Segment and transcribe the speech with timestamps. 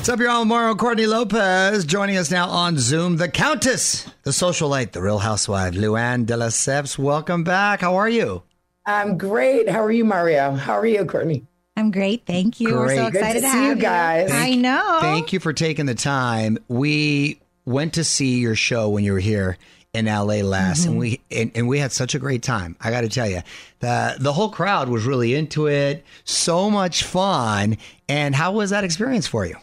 [0.00, 0.46] What's up, y'all?
[0.46, 3.18] Mario Courtney Lopez joining us now on Zoom.
[3.18, 6.98] The Countess, the socialite, the real housewife, Luann de Lesseps.
[6.98, 7.82] Welcome back.
[7.82, 8.42] How are you?
[8.86, 9.68] I'm great.
[9.68, 10.52] How are you, Mario?
[10.52, 11.46] How are you, Courtney?
[11.76, 12.24] I'm great.
[12.24, 12.74] Thank you.
[12.74, 13.12] We're so Great.
[13.12, 14.30] Good excited to to, see have you guys.
[14.32, 14.98] I know.
[15.02, 16.56] Thank you for taking the time.
[16.68, 19.58] We went to see your show when you were here
[19.92, 20.98] in LA last, and mm-hmm.
[20.98, 22.74] we and, and we had such a great time.
[22.80, 23.42] I got to tell you,
[23.80, 26.06] the the whole crowd was really into it.
[26.24, 27.76] So much fun.
[28.08, 29.56] And how was that experience for you?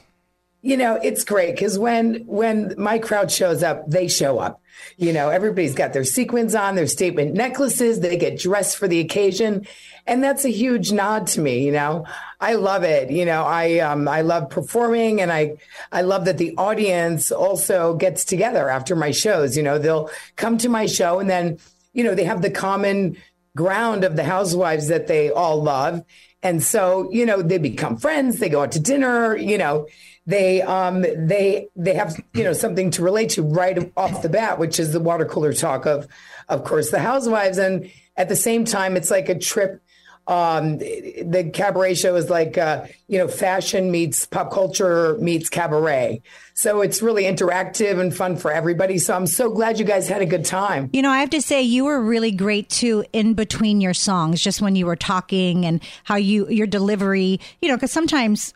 [0.61, 4.61] You know, it's great because when when my crowd shows up, they show up.
[4.97, 8.99] You know, everybody's got their sequins on, their statement necklaces, they get dressed for the
[8.99, 9.67] occasion.
[10.05, 12.05] And that's a huge nod to me, you know.
[12.39, 13.11] I love it.
[13.11, 15.57] You know, I um I love performing and I
[15.91, 19.57] I love that the audience also gets together after my shows.
[19.57, 21.59] You know, they'll come to my show and then,
[21.93, 23.17] you know, they have the common
[23.55, 26.03] ground of the housewives that they all love.
[26.43, 29.87] And so, you know, they become friends, they go out to dinner, you know,
[30.27, 34.59] they um they they have, you know, something to relate to right off the bat,
[34.59, 36.07] which is the water cooler talk of
[36.49, 37.57] of course the housewives.
[37.57, 39.81] And at the same time it's like a trip
[40.27, 46.21] um the cabaret show is like uh you know fashion meets pop culture meets cabaret
[46.53, 50.21] so it's really interactive and fun for everybody so i'm so glad you guys had
[50.21, 53.33] a good time You know, I have to say you were really great too in
[53.33, 57.39] between your songs, just when you were talking and how you your delivery.
[57.61, 58.53] You know, because sometimes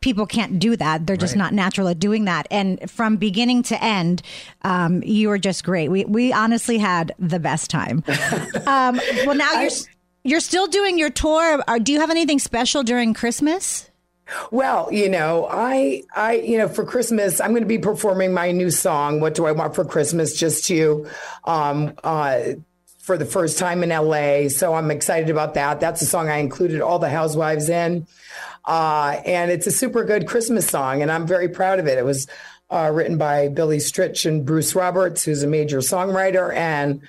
[0.00, 2.46] people can't do that; they're just not natural at doing that.
[2.50, 4.22] And from beginning to end,
[4.62, 5.90] um, you were just great.
[5.90, 8.02] We we honestly had the best time.
[8.66, 9.70] um, well, now you're
[10.24, 11.62] you're still doing your tour.
[11.66, 13.90] Are, do you have anything special during Christmas?
[14.50, 18.52] Well, you know, I, I, you know, for Christmas, I'm going to be performing my
[18.52, 19.20] new song.
[19.20, 20.38] What do I want for Christmas?
[20.38, 21.08] Just you,
[21.44, 22.40] um, uh,
[22.98, 24.48] for the first time in LA.
[24.48, 25.80] So I'm excited about that.
[25.80, 28.06] That's a song I included all the housewives in.
[28.64, 31.02] Uh, and it's a super good Christmas song.
[31.02, 31.98] And I'm very proud of it.
[31.98, 32.28] It was
[32.70, 36.54] uh, written by Billy Stritch and Bruce Roberts, who's a major songwriter.
[36.54, 37.02] And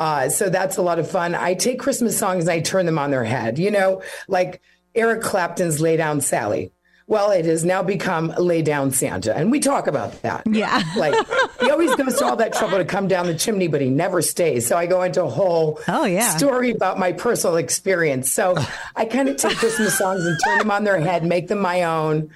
[0.00, 1.34] uh, so that's a lot of fun.
[1.36, 4.60] I take Christmas songs and I turn them on their head, you know, like
[4.96, 6.72] Eric Clapton's Lay Down Sally.
[7.06, 9.36] Well, it has now become Lay Down Santa.
[9.36, 10.46] And we talk about that.
[10.46, 10.80] Yeah.
[10.96, 11.14] Like
[11.60, 14.22] he always goes to all that trouble to come down the chimney, but he never
[14.22, 14.66] stays.
[14.68, 16.36] So I go into a whole Oh, yeah.
[16.36, 18.32] story about my personal experience.
[18.32, 18.56] So
[18.94, 21.82] I kind of take Christmas songs and turn them on their head, make them my
[21.82, 22.30] own,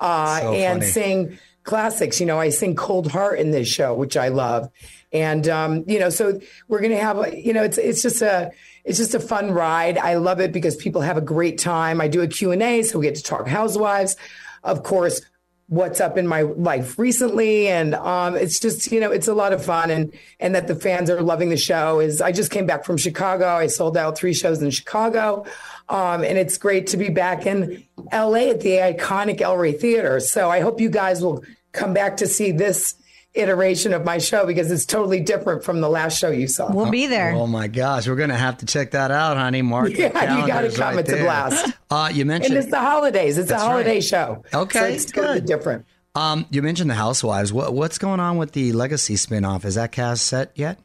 [0.00, 0.90] uh, So and funny.
[0.90, 2.18] sing classics.
[2.18, 4.70] You know, I sing Cold Heart in this show, which I love.
[5.12, 8.50] And um, you know, so we're gonna have, you know, it's it's just a
[8.84, 9.98] it's just a fun ride.
[9.98, 12.00] I love it because people have a great time.
[12.00, 14.16] I do a Q and A, so we get to talk housewives.
[14.64, 15.20] Of course,
[15.68, 19.52] what's up in my life recently and um, it's just you know it's a lot
[19.52, 22.66] of fun and and that the fans are loving the show is i just came
[22.66, 25.44] back from chicago i sold out three shows in chicago
[25.88, 30.20] um, and it's great to be back in la at the iconic el rey theater
[30.20, 31.42] so i hope you guys will
[31.76, 32.94] come back to see this
[33.34, 36.90] iteration of my show because it's totally different from the last show you saw We'll
[36.90, 37.34] be there.
[37.34, 39.62] Oh my gosh, we're gonna have to check that out, honey.
[39.62, 40.96] Mark, Yeah, you gotta come.
[40.96, 41.74] right It's a blast.
[41.90, 44.04] Uh, you and mentioned it's the holidays it's a holiday right.
[44.04, 45.46] show Okay, so it's gonna be good.
[45.46, 45.86] different
[46.16, 47.52] um, you mentioned the Housewives.
[47.52, 49.66] What, what's going on with the Legacy spinoff?
[49.66, 50.78] Is that cast set yet?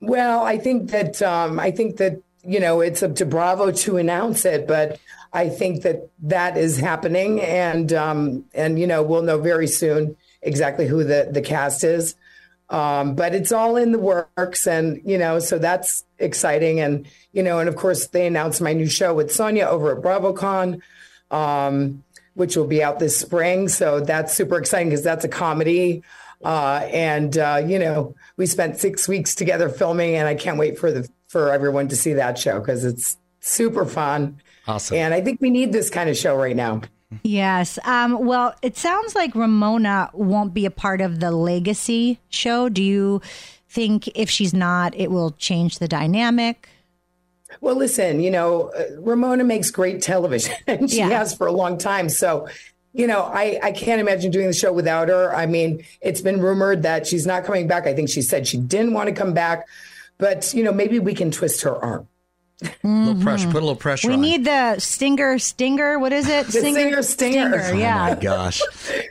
[0.00, 3.96] Well, I think that um, I think that you know it's up to Bravo to
[3.96, 4.98] announce it, but
[5.32, 10.16] I think that that is happening, and um, and you know we'll know very soon
[10.42, 12.14] exactly who the the cast is.
[12.68, 17.42] Um, but it's all in the works, and you know, so that's exciting, and you
[17.42, 20.80] know, and of course they announced my new show with Sonja over at BravoCon,
[21.30, 22.04] um,
[22.34, 23.68] which will be out this spring.
[23.68, 26.02] So that's super exciting because that's a comedy.
[26.42, 30.78] Uh, and uh, you know, we spent six weeks together filming, and I can't wait
[30.78, 34.40] for the for everyone to see that show because it's super fun.
[34.66, 34.96] Awesome.
[34.96, 36.80] And I think we need this kind of show right now.
[37.22, 37.78] Yes.
[37.84, 42.68] Um, well, it sounds like Ramona won't be a part of the legacy show.
[42.68, 43.22] Do you
[43.68, 46.68] think if she's not, it will change the dynamic?
[47.60, 51.10] Well, listen, you know, uh, Ramona makes great television, and she Yeah.
[51.10, 52.08] has for a long time.
[52.08, 52.48] So,
[52.92, 55.32] you know, I, I can't imagine doing the show without her.
[55.32, 57.86] I mean, it's been rumored that she's not coming back.
[57.86, 59.66] I think she said she didn't want to come back,
[60.20, 62.06] but, you know, maybe we can twist her arm.
[62.62, 63.46] A little pressure.
[63.46, 64.10] Put a little pressure.
[64.10, 64.20] Mm-hmm.
[64.20, 64.32] We on.
[64.32, 65.98] need the stinger, stinger.
[65.98, 66.46] What is it?
[66.46, 67.58] The singer, stinger.
[67.64, 67.96] Oh yeah.
[67.96, 68.60] my gosh.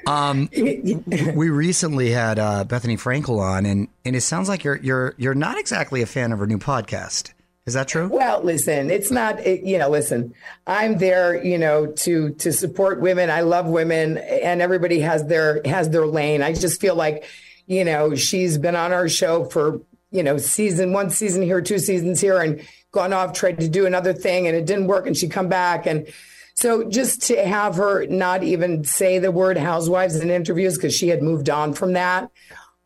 [0.05, 5.15] Um, we recently had uh, Bethenny Frankel on, and, and it sounds like you're you're
[5.17, 7.33] you're not exactly a fan of her new podcast.
[7.65, 8.07] Is that true?
[8.07, 10.33] Well, listen, it's not, it, you know, listen,
[10.65, 13.29] I'm there, you know, to, to support women.
[13.29, 16.41] I love women and everybody has their, has their lane.
[16.41, 17.25] I just feel like,
[17.67, 21.79] you know, she's been on our show for, you know, season one season here, two
[21.79, 25.15] seasons here and gone off, tried to do another thing and it didn't work and
[25.15, 25.85] she come back.
[25.85, 26.07] And
[26.55, 31.07] so just to have her not even say the word housewives in interviews because she
[31.07, 32.29] had moved on from that.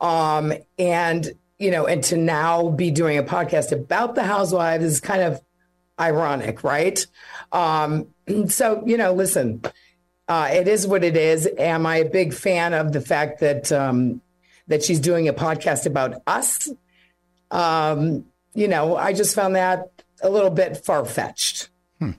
[0.01, 4.99] Um, and, you know, and to now be doing a podcast about the housewives is
[4.99, 5.41] kind of
[5.99, 7.05] ironic, right?
[7.51, 8.07] Um,
[8.47, 9.61] so, you know, listen,
[10.27, 11.47] uh, it is what it is.
[11.57, 14.21] Am I a big fan of the fact that um,
[14.67, 16.69] that she's doing a podcast about us?
[17.53, 19.89] Um, you know, I just found that
[20.21, 21.69] a little bit far fetched.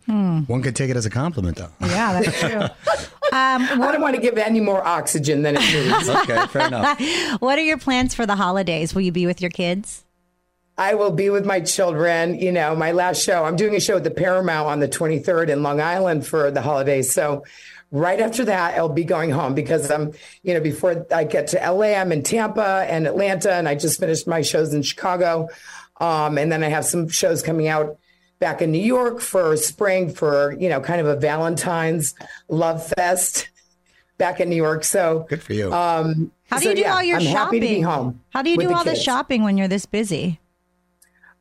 [0.06, 1.68] One could take it as a compliment, though.
[1.80, 2.60] Yeah, that's true.
[2.60, 2.70] um,
[3.32, 6.08] I don't want to give any more oxygen than it needs.
[6.22, 7.00] okay, fair enough.
[7.40, 8.94] what are your plans for the holidays?
[8.94, 10.04] Will you be with your kids?
[10.78, 12.36] I will be with my children.
[12.40, 15.50] You know, my last show, I'm doing a show at the Paramount on the 23rd
[15.50, 17.12] in Long Island for the holidays.
[17.12, 17.44] So
[17.94, 20.12] right after that, I'll be going home because I'm,
[20.42, 24.00] you know, before I get to LA, I'm in Tampa and Atlanta, and I just
[24.00, 25.48] finished my shows in Chicago.
[26.00, 27.96] Um, and then I have some shows coming out
[28.40, 32.14] back in New York for spring for, you know, kind of a Valentine's
[32.48, 33.48] love fest
[34.18, 34.82] back in New York.
[34.82, 35.72] So Good for you.
[35.72, 37.36] um, How do so, you do yeah, all your I'm shopping?
[37.36, 38.20] happy to be home.
[38.30, 39.02] How do you do all the kids.
[39.02, 40.40] shopping when you're this busy?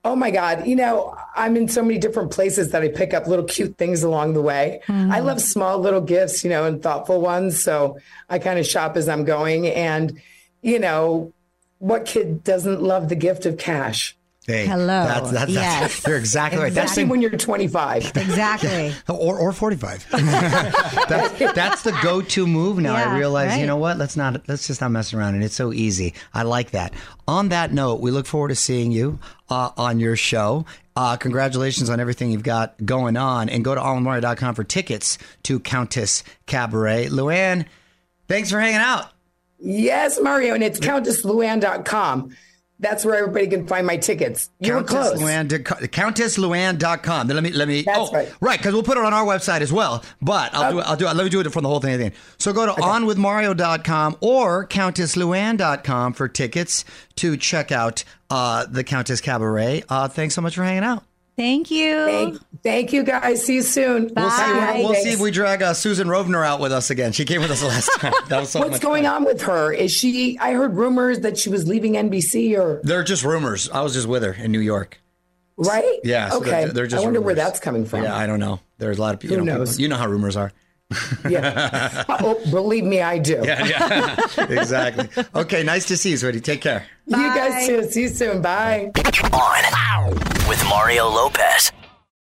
[0.06, 0.68] Oh my God.
[0.68, 4.04] You know, I'm in so many different places that I pick up little cute things
[4.04, 4.82] along the way.
[4.90, 5.26] I hmm.
[5.26, 7.64] love small little gifts, you know, and thoughtful ones.
[7.64, 7.98] So
[8.30, 9.68] I kind of shop as I'm going.
[9.68, 10.22] And,
[10.62, 11.32] you know,
[11.80, 14.16] what kid doesn't love the gift of cash?
[14.46, 14.86] Hey, Hello.
[14.86, 15.80] That's, that's, Yes.
[15.82, 16.74] that's, you're exactly right.
[16.74, 18.12] That's Especially the, when you're 25.
[18.18, 18.94] Exactly.
[19.08, 20.06] or, or 45.
[20.12, 22.96] that's, that's the go-to move now.
[22.98, 23.98] Yeah, I realize, you know what?
[23.98, 25.36] Let's not, let's just not mess around.
[25.36, 26.14] And it's so easy.
[26.34, 26.94] I like that.
[27.28, 29.18] On that note, we look forward to seeing you
[29.50, 30.66] uh, on your show.
[30.96, 33.48] Uh, congratulations on everything you've got going on.
[33.50, 37.08] And go to allmario.com for tickets to Countess Cabaret.
[37.08, 37.66] Luann,
[38.28, 39.08] thanks for hanging out.
[39.60, 40.54] yes, Mario.
[40.54, 42.36] And it's countessluann.com.
[42.84, 44.50] That's where everybody can find my tickets.
[44.60, 45.22] You were Countess close.
[45.22, 47.28] Luann, CountessLuann.com.
[47.28, 47.82] Then let me let me.
[47.84, 48.34] That's oh, right.
[48.42, 50.04] right, because we'll put it on our website as well.
[50.22, 50.82] But I'll do it.
[50.84, 51.16] I'll do it.
[51.16, 52.14] Let me do it from the whole thing again.
[52.38, 56.86] So go to onwithmario.com or CountessLuann.com for tickets
[57.16, 59.84] to check out uh, the Countess Cabaret.
[59.88, 61.04] Uh, thanks so much for hanging out.
[61.36, 62.06] Thank you.
[62.06, 63.44] Thank, thank you, guys.
[63.46, 64.12] See you soon.
[64.16, 64.38] We'll see.
[64.42, 64.74] Bye.
[64.78, 67.12] We'll, we'll see if we drag uh, Susan Rovner out with us again.
[67.12, 68.14] She came with us last time.
[68.30, 69.16] That was so What's much going fun.
[69.16, 69.74] on with her?
[69.74, 70.38] Is she?
[70.40, 73.70] I heard rumors that she was leaving NBC or They're just rumors.
[73.70, 75.00] I was just with her in New York.
[75.58, 76.00] right?
[76.04, 76.30] Yeah.
[76.30, 76.50] so okay.
[76.66, 78.04] They're, they're just I wonder where that's coming from.
[78.04, 78.60] Yeah, I don't know.
[78.78, 79.38] There's a lot of people.
[79.38, 79.72] Who know, knows?
[79.72, 80.52] people- you know how rumors are.
[81.30, 82.04] Yeah.
[82.10, 83.42] oh, believe me, I do.
[83.44, 85.10] Yeah, exactly.
[85.36, 86.42] Okay, nice to see you, sweetie.
[86.42, 86.86] Take care.
[87.08, 87.84] You guys too.
[87.90, 88.42] See you soon.
[88.42, 88.92] Bye.
[89.34, 90.14] On
[90.48, 91.72] with Mario Lopez.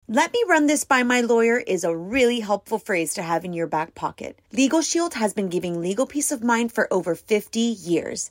[0.08, 3.52] Let me run this by my lawyer is a really helpful phrase to have in
[3.52, 4.38] your back pocket.
[4.52, 8.30] Legal Shield has been giving legal peace of mind for over 50 years.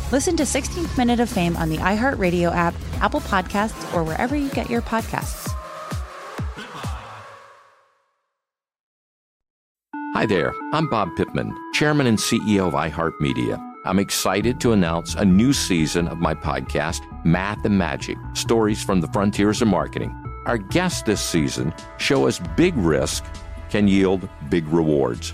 [0.11, 4.49] Listen to 16th Minute of Fame on the iHeartRadio app, Apple Podcasts, or wherever you
[4.49, 5.47] get your podcasts.
[10.13, 13.57] Hi there, I'm Bob Pittman, Chairman and CEO of iHeartMedia.
[13.85, 18.99] I'm excited to announce a new season of my podcast, Math and Magic Stories from
[18.99, 20.13] the Frontiers of Marketing.
[20.45, 23.23] Our guests this season show us big risk
[23.69, 25.33] can yield big rewards